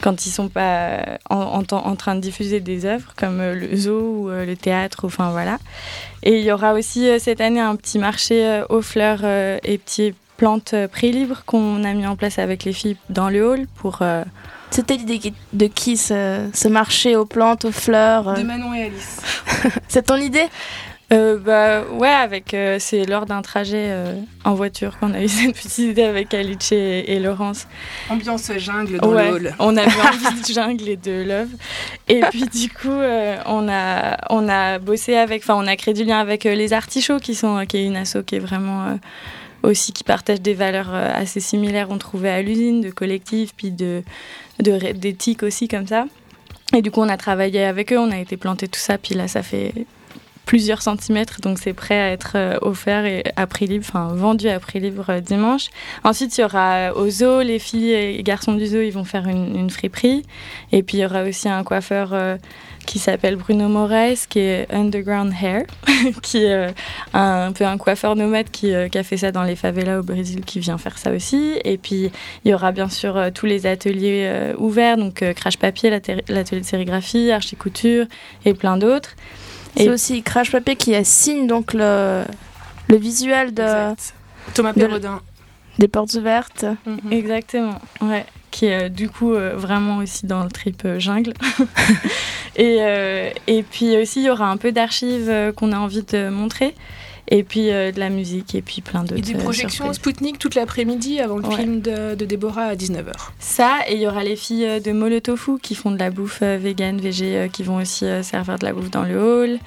quand 0.02 0.26
ils 0.26 0.30
ne 0.30 0.34
sont 0.34 0.48
pas 0.48 0.98
en, 1.30 1.62
en, 1.70 1.94
train 1.94 2.16
de 2.16 2.20
diffuser 2.20 2.58
des 2.58 2.86
œuvres, 2.86 3.12
comme 3.16 3.38
le 3.40 3.76
zoo 3.76 4.00
ou 4.00 4.30
le 4.30 4.56
théâtre, 4.56 5.04
enfin 5.04 5.30
voilà. 5.30 5.58
Et 6.24 6.40
il 6.40 6.44
y 6.44 6.50
aura 6.50 6.74
aussi 6.74 7.06
cette 7.20 7.40
année 7.40 7.60
un 7.60 7.76
petit 7.76 8.00
marché 8.00 8.62
aux 8.68 8.82
fleurs 8.82 9.24
et 9.24 9.78
petits 9.78 10.12
plantes 10.36 10.74
prix 10.90 11.12
libre 11.12 11.44
qu'on 11.46 11.84
a 11.84 11.92
mis 11.92 12.06
en 12.06 12.16
place 12.16 12.40
avec 12.40 12.64
les 12.64 12.72
filles 12.72 12.96
dans 13.10 13.30
le 13.30 13.48
hall 13.48 13.66
pour... 13.76 14.00
C'était 14.70 14.96
l'idée 14.96 15.32
de 15.52 15.66
qui 15.68 15.96
ce, 15.96 16.48
ce, 16.52 16.66
marché 16.66 17.14
aux 17.14 17.26
plantes, 17.26 17.64
aux 17.64 17.70
fleurs 17.70 18.34
De 18.34 18.42
Manon 18.42 18.74
et 18.74 18.86
Alice. 18.86 19.20
C'est 19.88 20.06
ton 20.06 20.16
idée? 20.16 20.48
Euh, 21.12 21.38
bah 21.38 21.82
ouais, 21.92 22.08
avec 22.08 22.54
euh, 22.54 22.78
c'est 22.80 23.04
lors 23.04 23.26
d'un 23.26 23.42
trajet 23.42 23.88
euh, 23.90 24.14
en 24.44 24.54
voiture 24.54 24.98
qu'on 24.98 25.12
a 25.12 25.22
eu 25.22 25.28
cette 25.28 25.54
petite 25.54 25.78
idée 25.78 26.02
avec 26.02 26.32
Alice 26.32 26.72
et, 26.72 27.18
Laurence. 27.20 27.66
Ambiance 28.08 28.50
jungle 28.56 28.98
dans 28.98 29.12
le 29.12 29.18
hall. 29.18 29.54
On 29.58 29.76
avait 29.76 29.90
envie 29.90 30.40
de 30.40 30.46
jungle 30.46 30.88
et 30.88 30.96
de 30.96 31.22
love. 31.22 31.50
Et 32.08 32.20
puis 32.30 32.46
du 32.46 32.70
coup, 32.70 32.88
on 32.88 33.68
a 33.68 34.16
on 34.30 34.48
a 34.48 34.78
bossé 34.78 35.16
avec, 35.16 35.42
enfin 35.42 35.54
on 35.56 35.66
a 35.66 35.76
créé 35.76 35.94
du 35.94 36.04
lien 36.04 36.18
avec 36.18 36.44
les 36.44 36.72
artichauts 36.72 37.18
qui 37.18 37.34
sont 37.34 37.64
qui 37.66 37.78
est 37.78 37.86
une 37.86 37.96
asso 37.96 38.18
qui 38.26 38.36
est 38.36 38.40
vraiment 38.40 38.98
aussi 39.62 39.92
qui 39.92 40.04
partage 40.04 40.40
des 40.40 40.54
valeurs 40.54 40.92
assez 40.94 41.40
similaires 41.40 41.88
on 41.90 41.98
trouvait 41.98 42.30
à 42.30 42.42
l'usine 42.42 42.82
de 42.82 42.90
collectif 42.90 43.52
puis 43.56 43.70
de 43.70 44.02
d'éthique 44.58 45.42
aussi 45.42 45.68
comme 45.68 45.86
ça. 45.86 46.06
Et 46.74 46.82
du 46.82 46.90
coup, 46.90 47.00
on 47.02 47.08
a 47.08 47.16
travaillé 47.16 47.64
avec 47.64 47.92
eux, 47.92 47.98
on 47.98 48.10
a 48.10 48.18
été 48.18 48.36
planté 48.36 48.66
tout 48.66 48.80
ça, 48.80 48.98
puis 48.98 49.14
là, 49.14 49.28
ça 49.28 49.42
fait 49.42 49.72
plusieurs 50.44 50.82
centimètres, 50.82 51.40
donc 51.40 51.58
c'est 51.58 51.72
prêt 51.72 51.98
à 51.98 52.10
être 52.10 52.32
euh, 52.34 52.58
offert 52.60 53.04
et 53.06 53.24
à 53.36 53.46
prix 53.46 53.66
libre, 53.66 53.84
enfin 53.88 54.08
vendu 54.14 54.48
à 54.48 54.60
prix 54.60 54.80
libre 54.80 55.06
euh, 55.08 55.20
dimanche. 55.20 55.68
Ensuite, 56.04 56.36
il 56.36 56.42
y 56.42 56.44
aura 56.44 56.74
euh, 56.74 56.94
au 56.94 57.08
zoo, 57.08 57.40
les 57.40 57.58
filles 57.58 57.92
et 57.92 58.22
garçons 58.22 58.54
du 58.54 58.66
zoo, 58.66 58.80
ils 58.80 58.90
vont 58.90 59.04
faire 59.04 59.26
une, 59.26 59.70
friperie. 59.70 60.24
Et 60.72 60.82
puis 60.82 60.98
il 60.98 61.00
y 61.00 61.06
aura 61.06 61.22
aussi 61.22 61.48
un 61.48 61.64
coiffeur 61.64 62.38
qui 62.86 62.98
s'appelle 62.98 63.36
Bruno 63.36 63.66
Moraes, 63.68 64.26
qui 64.28 64.40
est 64.40 64.66
Underground 64.70 65.32
Hair, 65.32 65.64
qui 66.22 66.44
est 66.44 66.74
un, 67.14 67.52
peu 67.52 67.64
un 67.64 67.78
coiffeur 67.78 68.14
nomade 68.14 68.50
qui, 68.50 68.72
qui, 68.90 68.98
a 68.98 69.02
fait 69.02 69.16
ça 69.16 69.32
dans 69.32 69.42
les 69.42 69.56
favelas 69.56 70.00
au 70.00 70.02
Brésil, 70.02 70.44
qui 70.44 70.60
vient 70.60 70.76
faire 70.76 70.98
ça 70.98 71.12
aussi. 71.12 71.58
Et 71.64 71.78
puis, 71.78 72.10
il 72.44 72.50
y 72.50 72.54
aura 72.54 72.72
bien 72.72 72.90
sûr 72.90 73.18
tous 73.32 73.46
les 73.46 73.66
ateliers 73.66 74.52
ouverts, 74.58 74.98
donc 74.98 75.24
crash 75.34 75.56
papier, 75.56 75.90
l'atelier 75.90 76.60
de 76.60 76.66
sérigraphie, 76.66 77.30
archicouture 77.30 78.06
et 78.44 78.52
plein 78.52 78.76
d'autres. 78.76 79.16
C'est 79.76 79.88
aussi 79.88 80.22
Crash 80.22 80.50
Papier 80.52 80.76
qui 80.76 80.94
signe 81.04 81.46
donc 81.46 81.74
le, 81.74 82.24
le 82.88 82.96
visuel 82.96 83.54
de 83.54 83.94
Thomas 84.54 84.72
Perrodin. 84.72 85.20
des 85.78 85.88
portes 85.88 86.14
ouvertes. 86.14 86.64
Mhm. 86.86 87.12
Exactement, 87.12 87.80
ouais. 88.00 88.26
Qui 88.50 88.66
est 88.66 88.84
euh, 88.84 88.88
du 88.88 89.08
coup 89.08 89.34
euh, 89.34 89.54
vraiment 89.56 89.98
aussi 89.98 90.26
dans 90.26 90.44
le 90.44 90.50
trip 90.50 90.82
euh, 90.84 91.00
jungle. 91.00 91.32
et, 92.56 92.78
et 93.48 93.62
puis 93.64 93.96
aussi, 93.96 94.20
il 94.20 94.26
y 94.26 94.30
aura 94.30 94.48
un 94.48 94.56
peu 94.56 94.70
d'archives 94.70 95.52
qu'on 95.56 95.72
a 95.72 95.78
envie 95.78 96.02
de 96.02 96.28
montrer 96.28 96.74
et 97.28 97.42
puis 97.42 97.70
euh, 97.70 97.92
de 97.92 98.00
la 98.00 98.10
musique 98.10 98.54
et 98.54 98.62
puis 98.62 98.82
plein 98.82 99.02
d'autres. 99.02 99.16
Et 99.16 99.32
des 99.32 99.34
projections 99.34 99.92
Spoutnik 99.92 100.38
toute 100.38 100.54
l'après-midi 100.54 101.20
avant 101.20 101.38
le 101.38 101.50
film 101.50 101.80
de, 101.80 102.14
de, 102.14 102.24
Déborah 102.24 102.64
à 102.64 102.74
19h. 102.74 103.12
Ça, 103.38 103.78
et 103.88 103.94
il 103.94 104.00
y 104.00 104.06
aura 104.06 104.24
les 104.24 104.36
filles 104.36 104.66
euh, 104.66 104.80
de 104.80 104.92
Molotofu 104.92 105.58
qui 105.60 105.74
font 105.74 105.90
de 105.90 105.98
la 105.98 106.10
bouffe 106.10 106.40
euh, 106.42 106.58
vegan, 106.60 107.00
végé, 107.00 107.48
qui 107.52 107.62
vont 107.62 107.76
aussi 107.76 108.04
servir 108.22 108.58
de 108.58 108.64
la 108.64 108.72
bouffe 108.72 108.90
dans 108.90 109.04
le 109.04 109.18
hall. 109.18 109.58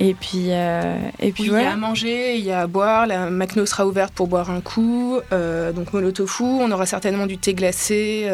Et 0.00 0.14
puis, 0.14 0.48
et 0.48 1.32
puis 1.32 1.44
Il 1.44 1.52
y 1.52 1.56
a 1.56 1.72
à 1.72 1.76
manger, 1.76 2.36
il 2.36 2.44
y 2.44 2.52
a 2.52 2.62
à 2.62 2.66
boire. 2.66 3.06
La 3.06 3.30
Macno 3.30 3.64
sera 3.66 3.86
ouverte 3.86 4.12
pour 4.12 4.26
boire 4.26 4.50
un 4.50 4.60
coup. 4.60 5.18
donc 5.30 5.92
Molotofu, 5.92 6.42
on 6.42 6.70
aura 6.70 6.86
certainement 6.86 7.26
du 7.26 7.38
thé 7.38 7.54
glacé, 7.54 8.28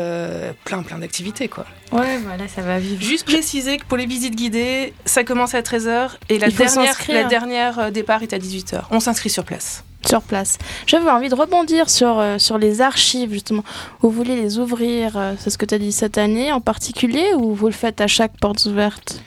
plein 0.65 0.83
plein 0.83 0.99
d'activités 0.99 1.49
quoi. 1.49 1.67
Ouais, 1.93 2.19
voilà, 2.19 2.47
ça 2.47 2.63
va 2.63 2.79
vivre. 2.79 3.03
Juste 3.03 3.27
préciser 3.27 3.77
que 3.79 3.85
pour 3.85 3.97
les 3.97 4.07
visites 4.07 4.37
guidées, 4.37 4.95
ça 5.05 5.25
commence 5.25 5.55
à 5.55 5.61
13h 5.61 6.11
et 6.29 6.39
la 6.39 6.49
dernière, 6.49 6.97
la 7.09 7.25
dernière 7.25 7.79
euh, 7.79 7.91
départ 7.91 8.23
est 8.23 8.33
à 8.33 8.39
18h. 8.39 8.83
On 8.91 9.01
s'inscrit 9.01 9.31
sur 9.31 9.45
place. 9.45 9.83
sur 10.07 10.23
place. 10.23 10.59
J'avais 10.87 11.11
envie 11.11 11.29
de 11.29 11.35
rebondir 11.35 11.91
sur, 11.91 12.19
euh, 12.19 12.39
sur 12.39 12.59
les 12.59 12.81
archives, 12.81 13.33
justement. 13.33 13.65
Vous 14.01 14.11
voulez 14.11 14.37
les 14.37 14.59
ouvrir, 14.59 15.17
euh, 15.17 15.35
c'est 15.39 15.51
ce 15.51 15.59
que 15.59 15.67
tu 15.67 15.75
as 15.75 15.79
dit 15.79 15.93
cette 15.93 16.17
année 16.17 16.53
en 16.53 16.61
particulier, 16.61 17.35
ou 17.37 17.55
vous 17.55 17.67
le 17.67 17.73
faites 17.73 18.01
à 18.01 18.07
chaque 18.07 18.39
porte 18.41 18.65
ouverte? 18.67 19.21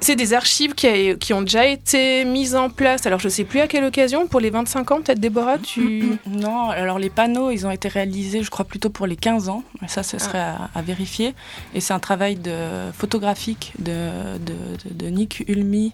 C'est 0.00 0.16
des 0.16 0.34
archives 0.34 0.74
qui, 0.74 1.16
qui, 1.18 1.32
ont 1.32 1.42
déjà 1.42 1.64
été 1.66 2.24
mises 2.24 2.56
en 2.56 2.70
place. 2.70 3.06
Alors, 3.06 3.20
je 3.20 3.26
ne 3.26 3.30
sais 3.30 3.44
plus 3.44 3.60
à 3.60 3.68
quelle 3.68 3.84
occasion, 3.84 4.26
pour 4.26 4.40
les 4.40 4.50
25 4.50 4.90
ans, 4.90 5.00
peut-être, 5.00 5.20
Déborah 5.20 5.58
tu... 5.58 6.18
Non, 6.26 6.70
alors 6.70 6.98
les 6.98 7.10
panneaux, 7.10 7.50
ils 7.50 7.66
ont 7.66 7.70
été 7.70 7.88
réalisés, 7.88 8.42
je 8.42 8.50
crois, 8.50 8.64
plutôt 8.64 8.90
pour 8.90 9.06
les 9.06 9.16
15 9.16 9.48
ans. 9.48 9.62
Ça, 9.86 10.02
ce 10.02 10.18
serait 10.18 10.40
à, 10.74 10.82
vérifier. 10.82 11.34
Et 11.74 11.80
c'est 11.80 11.92
un 11.92 12.00
travail 12.00 12.36
de, 12.36 12.90
photographique 12.92 13.72
de, 13.78 14.38
de, 14.38 14.54
de, 14.90 15.06
Nick 15.06 15.44
Ulmi 15.48 15.92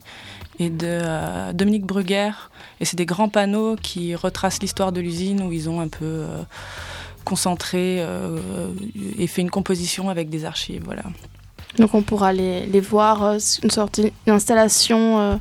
et 0.59 0.71
de 0.71 0.87
euh, 0.87 1.53
Dominique 1.53 1.85
Bruguer. 1.85 2.33
Et 2.81 2.85
c'est 2.85 2.97
des 2.97 3.07
grands 3.07 3.29
panneaux 3.29 3.77
qui 3.77 4.15
retracent 4.15 4.61
l'histoire 4.61 4.93
de 4.93 5.01
l'usine 5.01 5.43
où 5.43 5.53
ils 5.53 5.69
ont 5.69 5.81
un 5.81 5.89
peu 5.89 6.05
euh, 6.05 6.43
concentré 7.25 7.99
euh, 8.01 8.39
et 9.19 9.27
fait 9.27 9.43
une 9.43 9.51
composition 9.51 10.09
avec 10.09 10.31
des 10.31 10.45
archives. 10.45 10.83
Voilà. 10.85 11.03
Donc 11.79 11.95
on 11.95 12.03
pourra 12.03 12.33
les, 12.33 12.67
les 12.67 12.81
voir, 12.81 13.37
une 13.63 13.71
sorte 13.71 14.01
d'installation. 14.27 15.41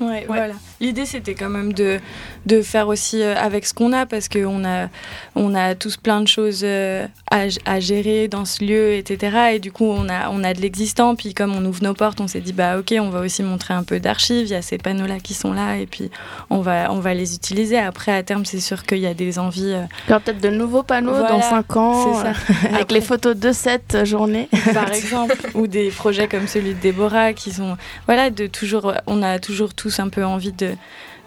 Ouais, 0.00 0.24
voilà. 0.26 0.54
L'idée, 0.80 1.06
c'était 1.06 1.34
quand 1.34 1.48
même 1.48 1.72
de, 1.72 1.98
de 2.46 2.62
faire 2.62 2.86
aussi 2.86 3.20
euh, 3.20 3.34
avec 3.36 3.66
ce 3.66 3.74
qu'on 3.74 3.92
a, 3.92 4.06
parce 4.06 4.28
qu'on 4.28 4.64
a, 4.64 4.88
on 5.34 5.54
a 5.54 5.74
tous 5.74 5.96
plein 5.96 6.20
de 6.20 6.28
choses 6.28 6.60
euh, 6.62 7.06
à, 7.30 7.46
à, 7.66 7.80
gérer 7.80 8.28
dans 8.28 8.44
ce 8.44 8.64
lieu, 8.64 8.92
etc. 8.92 9.54
Et 9.54 9.58
du 9.58 9.72
coup, 9.72 9.86
on 9.86 10.08
a, 10.08 10.30
on 10.30 10.44
a 10.44 10.54
de 10.54 10.60
l'existant. 10.60 11.16
Puis, 11.16 11.34
comme 11.34 11.54
on 11.56 11.64
ouvre 11.64 11.82
nos 11.82 11.94
portes, 11.94 12.20
on 12.20 12.28
s'est 12.28 12.40
dit, 12.40 12.52
bah, 12.52 12.78
ok, 12.78 12.94
on 13.00 13.10
va 13.10 13.20
aussi 13.20 13.42
montrer 13.42 13.74
un 13.74 13.82
peu 13.82 13.98
d'archives. 13.98 14.46
Il 14.46 14.52
y 14.52 14.54
a 14.54 14.62
ces 14.62 14.78
panneaux-là 14.78 15.18
qui 15.18 15.34
sont 15.34 15.52
là, 15.52 15.76
et 15.78 15.86
puis 15.86 16.10
on 16.48 16.60
va, 16.60 16.92
on 16.92 17.00
va 17.00 17.12
les 17.12 17.34
utiliser. 17.34 17.76
Après, 17.76 18.12
à 18.12 18.22
terme, 18.22 18.44
c'est 18.44 18.60
sûr 18.60 18.84
qu'il 18.84 18.98
y 18.98 19.06
a 19.06 19.14
des 19.14 19.40
envies. 19.40 19.72
Euh, 19.72 19.82
Il 20.06 20.10
y 20.10 20.12
aura 20.12 20.20
peut-être 20.20 20.40
de 20.40 20.50
nouveaux 20.50 20.84
panneaux 20.84 21.12
dans 21.12 21.42
5 21.42 21.76
ans, 21.76 22.14
ça. 22.22 22.32
avec 22.72 22.92
les 22.92 23.00
photos 23.00 23.36
de 23.36 23.50
cette 23.50 24.04
journée. 24.04 24.48
Par 24.72 24.92
exemple, 24.92 25.36
ou 25.54 25.66
des 25.66 25.90
projets 25.90 26.28
comme 26.28 26.46
celui 26.46 26.74
de 26.74 26.80
Déborah, 26.80 27.32
qui 27.32 27.50
sont. 27.50 27.76
Voilà, 28.06 28.30
de 28.30 28.46
toujours. 28.46 28.92
On 29.08 29.22
a 29.22 29.40
toujours 29.40 29.74
tous 29.74 29.98
un 29.98 30.08
peu 30.08 30.24
envie 30.24 30.52
de, 30.52 30.67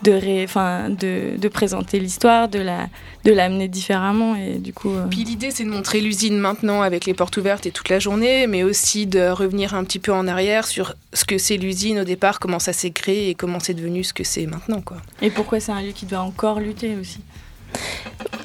de, 0.03 0.12
ré, 0.12 0.48
de, 0.89 1.38
de, 1.38 1.48
présenter 1.48 2.00
l'histoire, 2.00 2.48
de 2.48 2.60
la 2.60 2.88
de 3.24 3.31
l'amener 3.31 3.67
différemment 3.67 4.36
et 4.36 4.57
du 4.57 4.74
coup. 4.74 4.89
Euh, 4.89 5.05
Puis 5.10 5.24
l'idée 5.24 5.51
c'est 5.51 5.63
de 5.63 5.69
montrer 5.69 6.01
l'usine 6.01 6.39
maintenant 6.39 6.81
avec 6.81 7.05
les 7.05 7.13
portes 7.13 7.38
ouvertes 7.38 7.65
et 7.67 7.71
toute 7.71 7.89
la 7.89 8.00
journée, 8.00 8.48
mais 8.48 8.63
aussi 8.63 9.05
de 9.05 9.29
revenir 9.29 9.75
un 9.75 9.83
petit 9.83 10.00
peu 10.00 10.12
en 10.12 10.27
arrière 10.27 10.65
sur 10.65 10.95
ce 11.13 11.24
que 11.24 11.38
c'est 11.38 11.57
l'usine 11.57 12.00
au 12.00 12.03
départ, 12.03 12.39
comment 12.39 12.60
ça 12.60 12.74
s'est 12.74 12.91
créé 12.91 13.29
et 13.29 13.36
comment 13.36 13.60
c'est 13.60 13.75
devenu 13.75 14.03
ce 14.03 14.13
que 14.13 14.24
c'est 14.24 14.48
maintenant 14.48 14.81
quoi. 14.81 14.98
Et 15.21 15.29
pourquoi 15.29 15.60
c'est 15.60 15.71
un 15.71 15.81
lieu 15.81 15.91
qui 15.91 16.05
doit 16.05 16.21
encore 16.21 16.60
lutter 16.60 16.95
aussi? 16.95 17.19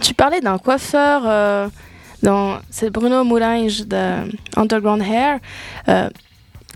Tu 0.03 0.15
parlais 0.15 0.41
d'un 0.41 0.59
coiffeur. 0.59 1.23
Euh, 1.27 1.69
dans, 2.23 2.59
c'est 2.71 2.91
Bruno 2.91 3.25
Moulinge 3.25 3.87
de 3.87 4.31
Underground 4.57 5.03
Hair. 5.03 5.39
Euh, 5.89 6.09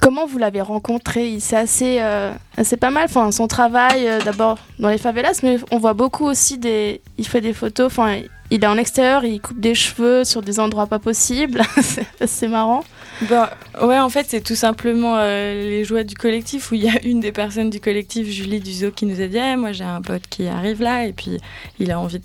Comment 0.00 0.26
vous 0.26 0.38
l'avez 0.38 0.62
rencontré? 0.62 1.36
C'est 1.40 1.56
assez, 1.56 1.98
euh, 2.00 2.32
pas 2.80 2.90
mal. 2.90 3.04
Enfin, 3.04 3.30
son 3.32 3.46
travail, 3.46 4.08
euh, 4.08 4.20
d'abord 4.22 4.58
dans 4.78 4.88
les 4.88 4.96
favelas, 4.96 5.40
mais 5.42 5.58
on 5.70 5.78
voit 5.78 5.92
beaucoup 5.92 6.24
aussi 6.24 6.56
des. 6.56 7.02
Il 7.18 7.26
fait 7.26 7.42
des 7.42 7.52
photos. 7.52 7.86
Enfin, 7.86 8.22
il 8.50 8.64
est 8.64 8.66
en 8.66 8.78
extérieur, 8.78 9.24
il 9.26 9.40
coupe 9.42 9.60
des 9.60 9.74
cheveux 9.74 10.24
sur 10.24 10.40
des 10.40 10.58
endroits 10.58 10.86
pas 10.86 10.98
possibles. 10.98 11.60
c'est 12.26 12.48
marrant. 12.48 12.82
Bah, 13.28 13.50
ouais, 13.82 13.98
en 13.98 14.08
fait, 14.08 14.24
c'est 14.26 14.40
tout 14.40 14.54
simplement 14.54 15.16
euh, 15.18 15.52
les 15.52 15.84
joies 15.84 16.02
du 16.02 16.14
collectif 16.14 16.72
où 16.72 16.76
il 16.76 16.84
y 16.84 16.88
a 16.88 16.98
une 17.04 17.20
des 17.20 17.32
personnes 17.32 17.68
du 17.68 17.78
collectif, 17.78 18.26
Julie 18.26 18.60
Duzo, 18.60 18.92
qui 18.92 19.04
nous 19.04 19.20
a 19.20 19.26
dit 19.26 19.36
eh, 19.36 19.56
Moi, 19.56 19.72
j'ai 19.72 19.84
un 19.84 20.00
pote 20.00 20.22
qui 20.30 20.46
arrive 20.46 20.80
là, 20.80 21.04
et 21.04 21.12
puis 21.12 21.36
il 21.78 21.92
a 21.92 22.00
envie 22.00 22.22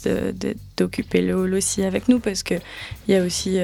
d'occuper 0.77 1.22
le 1.22 1.36
hall 1.36 1.53
aussi 1.53 1.84
avec 1.84 2.08
nous 2.08 2.20
parce 2.20 2.41
qu'il 2.41 2.62
y 3.10 3.15
a 3.15 3.22
aussi. 3.22 3.60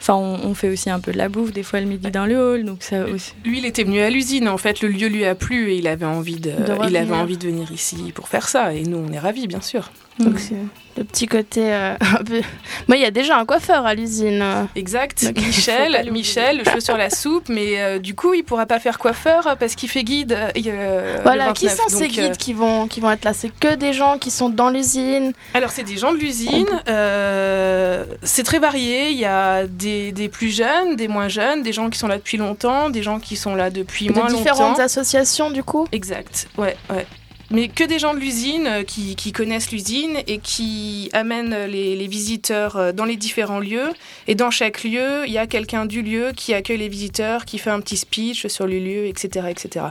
Enfin, 0.00 0.14
on, 0.14 0.54
fait 0.54 0.70
aussi 0.70 0.88
un 0.88 0.98
peu 0.98 1.12
de 1.12 1.18
la 1.18 1.28
bouffe, 1.28 1.52
des 1.52 1.62
fois 1.62 1.80
le 1.80 1.86
midi 1.86 2.10
dans 2.10 2.24
le 2.24 2.36
hall. 2.36 2.64
Donc 2.64 2.82
ça 2.82 3.04
aussi. 3.04 3.34
Lui, 3.44 3.58
il 3.58 3.66
était 3.66 3.84
venu 3.84 4.00
à 4.00 4.08
l'usine. 4.08 4.48
En 4.48 4.56
fait, 4.56 4.80
le 4.80 4.88
lieu 4.88 5.08
lui 5.08 5.26
a 5.26 5.34
plu 5.34 5.70
et 5.70 5.76
il 5.76 5.86
avait 5.86 6.06
envie 6.06 6.40
de, 6.40 6.52
il 6.88 6.96
avait 6.96 7.14
envie 7.14 7.36
de 7.36 7.46
venir 7.46 7.70
ici 7.70 8.12
pour 8.14 8.28
faire 8.28 8.48
ça. 8.48 8.72
Et 8.72 8.82
nous, 8.84 8.96
on 8.96 9.12
est 9.12 9.18
ravis, 9.18 9.46
bien 9.46 9.60
sûr. 9.60 9.90
Donc 10.20 10.38
c'est 10.38 10.56
le 10.96 11.04
petit 11.04 11.26
côté 11.26 11.72
euh, 11.72 11.94
un 12.00 12.24
peu. 12.24 12.42
Moi, 12.88 12.96
il 12.96 13.00
y 13.00 13.06
a 13.06 13.10
déjà 13.10 13.38
un 13.38 13.46
coiffeur 13.46 13.86
à 13.86 13.94
l'usine. 13.94 14.44
Exact. 14.76 15.32
Michel, 15.36 16.10
Michel, 16.12 16.58
le 16.58 16.64
cheveu 16.64 16.80
sur 16.80 16.96
la 16.96 17.10
soupe, 17.10 17.48
mais 17.48 17.80
euh, 17.80 17.98
du 17.98 18.14
coup, 18.14 18.34
il 18.34 18.42
pourra 18.42 18.66
pas 18.66 18.78
faire 18.78 18.98
coiffeur 18.98 19.56
parce 19.58 19.74
qu'il 19.74 19.88
fait 19.88 20.04
guide. 20.04 20.36
Euh, 20.66 21.20
voilà. 21.22 21.52
qui 21.52 21.68
sont 21.68 21.88
ces 21.88 22.08
guides 22.08 22.36
qui 22.36 22.52
vont 22.52 22.86
qui 22.86 23.00
vont 23.00 23.10
être 23.10 23.24
là? 23.24 23.32
C'est 23.32 23.50
que 23.50 23.74
des 23.74 23.92
gens 23.92 24.18
qui 24.18 24.30
sont 24.30 24.50
dans 24.50 24.68
l'usine? 24.68 25.32
Alors 25.54 25.70
c'est 25.70 25.84
des 25.84 25.96
gens 25.96 26.12
de 26.12 26.18
l'usine. 26.18 26.66
c'est 28.22 28.42
très 28.42 28.58
varié. 28.58 29.10
Il 29.10 29.18
y 29.18 29.24
a 29.24 29.66
des, 29.66 29.89
des, 30.12 30.28
plus 30.28 30.54
jeunes, 30.54 30.96
des 30.96 31.08
moins 31.08 31.28
jeunes, 31.28 31.62
des 31.62 31.72
gens 31.72 31.90
qui 31.90 31.98
sont 31.98 32.08
là 32.08 32.16
depuis 32.16 32.36
longtemps, 32.36 32.90
des 32.90 33.02
gens 33.02 33.20
qui 33.20 33.36
sont 33.36 33.54
là 33.54 33.70
depuis 33.70 34.08
moins 34.08 34.28
longtemps. 34.28 34.38
Différentes 34.38 34.80
associations 34.80 35.50
du 35.50 35.62
coup? 35.62 35.86
Exact. 35.92 36.48
Ouais, 36.58 36.76
ouais 36.90 37.06
mais 37.50 37.68
que 37.68 37.84
des 37.84 37.98
gens 37.98 38.14
de 38.14 38.20
l'usine 38.20 38.66
euh, 38.66 38.82
qui, 38.84 39.32
connaissent 39.32 39.72
l'usine 39.72 40.18
et 40.26 40.38
qui 40.38 41.10
amènent 41.12 41.66
les, 41.66 42.06
visiteurs 42.06 42.76
euh, 42.76 42.92
dans 42.92 43.04
les 43.04 43.16
différents 43.16 43.58
lieux. 43.58 43.88
Et 44.28 44.34
dans 44.34 44.50
chaque 44.50 44.84
lieu, 44.84 45.26
il 45.26 45.32
y 45.32 45.38
a 45.38 45.46
quelqu'un 45.46 45.84
du 45.84 46.02
lieu 46.02 46.32
qui 46.34 46.54
accueille 46.54 46.78
les 46.78 46.88
visiteurs, 46.88 47.44
qui 47.44 47.58
fait 47.58 47.70
un 47.70 47.80
petit 47.80 47.96
speech 47.96 48.46
sur 48.46 48.66
le 48.66 48.78
lieu, 48.78 49.06
etc. 49.06 49.46
etc. 49.50 49.86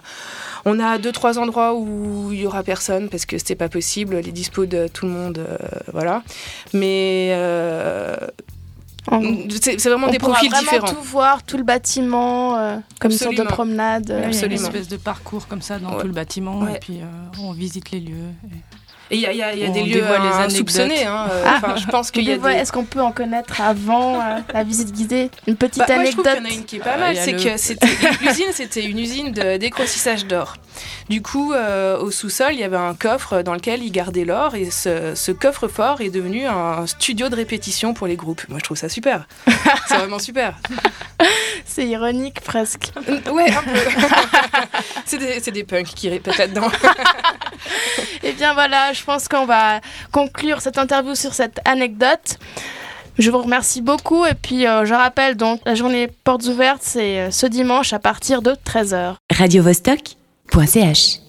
On 0.65 0.79
a 0.79 0.97
deux, 0.97 1.11
trois 1.11 1.37
endroits 1.37 1.73
où 1.73 2.31
il 2.31 2.39
y 2.39 2.45
aura 2.45 2.63
personne 2.63 3.09
parce 3.09 3.25
que 3.25 3.37
c'était 3.37 3.55
pas 3.55 3.69
possible, 3.69 4.17
les 4.17 4.31
dispos 4.31 4.65
de 4.65 4.87
tout 4.87 5.05
le 5.05 5.11
monde, 5.11 5.39
euh, 5.39 5.57
voilà. 5.93 6.23
Mais 6.73 7.33
c'est 9.61 9.89
vraiment 9.89 10.07
des 10.07 10.19
profils 10.19 10.49
vraiment 10.49 10.71
différents. 10.71 10.87
tout 10.87 11.01
voir, 11.01 11.43
tout 11.43 11.57
le 11.57 11.63
bâtiment, 11.63 12.57
euh, 12.57 12.77
comme 12.99 13.11
une 13.11 13.17
sorte 13.17 13.35
de 13.35 13.43
promenade. 13.43 14.11
Euh, 14.11 14.27
Absolument. 14.27 14.59
Une 14.61 14.65
espèce 14.67 14.87
de 14.87 14.97
parcours 14.97 15.47
comme 15.47 15.61
ça 15.61 15.79
dans 15.79 15.99
tout 15.99 16.07
le 16.07 16.13
bâtiment, 16.13 16.67
et 16.67 16.79
puis 16.79 16.99
euh, 17.01 17.41
on 17.41 17.51
visite 17.51 17.91
les 17.91 17.99
lieux. 17.99 18.33
Et 18.45 18.57
il 19.11 19.19
y 19.19 19.25
a, 19.25 19.33
y 19.33 19.41
a, 19.41 19.55
y 19.55 19.65
a 19.65 19.69
des 19.69 19.83
lieux 19.83 20.03
les 20.03 20.55
soupçonnés. 20.55 21.05
Hein, 21.05 21.25
ah, 21.45 21.75
je 21.75 21.85
pense 21.87 22.11
qu'il 22.11 22.23
y 22.23 22.31
a 22.31 22.37
des... 22.37 22.49
Est-ce 22.49 22.71
qu'on 22.71 22.85
peut 22.85 23.01
en 23.01 23.11
connaître 23.11 23.61
avant 23.61 24.19
la 24.53 24.63
visite 24.63 24.91
guidée? 24.91 25.29
Une 25.47 25.55
petite 25.55 25.79
bah, 25.87 25.95
anecdote. 25.95 26.25
Moi, 26.25 26.33
je 26.35 26.41
trouve 26.41 26.43
qu'il 26.43 26.43
y 26.43 26.47
en 26.47 26.49
a 26.49 26.53
une 26.53 26.65
qui 26.65 26.75
est 26.77 26.79
pas 26.79 26.97
mal. 26.97 27.15
c'est 27.15 27.33
que 27.33 28.25
l'usine, 28.25 28.51
c'était 28.53 28.85
une 28.85 28.99
usine 28.99 29.31
de 29.31 29.57
décroississage 29.57 30.25
d'or. 30.25 30.55
Du 31.09 31.21
coup, 31.21 31.53
euh, 31.53 31.97
au 31.97 32.11
sous-sol, 32.11 32.53
il 32.53 32.59
y 32.59 32.63
avait 32.63 32.77
un 32.77 32.93
coffre 32.93 33.41
dans 33.41 33.53
lequel 33.53 33.83
ils 33.83 33.91
gardaient 33.91 34.25
l'or 34.25 34.55
et 34.55 34.69
ce, 34.69 35.31
coffre-fort 35.31 36.01
est 36.01 36.09
devenu 36.09 36.45
un 36.45 36.85
studio 36.85 37.29
de 37.29 37.35
répétition 37.35 37.93
pour 37.93 38.07
les 38.07 38.15
groupes. 38.15 38.43
Moi, 38.49 38.59
je 38.59 38.63
trouve 38.63 38.77
ça 38.77 38.89
super. 38.89 39.27
c'est 39.87 39.95
vraiment 39.95 40.19
super. 40.19 40.55
C'est 41.69 41.85
ironique 41.85 42.41
presque. 42.41 42.91
ouais, 43.31 43.51
un 43.51 43.61
peu. 43.61 43.79
c'est 45.05 45.17
des, 45.19 45.51
des, 45.51 45.63
punks 45.63 45.93
qui 45.93 46.09
répètent 46.09 46.39
là-dedans. 46.39 46.67
et 48.23 48.29
eh 48.29 48.31
bien 48.33 48.53
voilà, 48.53 48.91
je 48.91 49.03
pense 49.03 49.27
qu'on 49.27 49.45
va 49.45 49.79
conclure 50.11 50.61
cette 50.61 50.79
interview 50.79 51.13
sur 51.13 51.35
cette 51.35 51.59
anecdote. 51.65 52.39
Je 53.19 53.29
vous 53.29 53.41
remercie 53.43 53.81
beaucoup 53.81 54.25
et 54.25 54.33
puis 54.33 54.65
euh, 54.65 54.83
je 54.85 54.93
rappelle 54.95 55.35
donc 55.35 55.61
la 55.65 55.75
journée 55.75 56.09
portes 56.23 56.45
ouvertes 56.45 56.81
c'est 56.81 57.19
euh, 57.19 57.31
ce 57.31 57.45
dimanche 57.45 57.93
à 57.93 57.99
partir 57.99 58.41
de 58.41 58.51
13h. 58.51 59.15
Radio 59.31 59.61
Vostok 59.61 60.15
.ch 60.65 61.19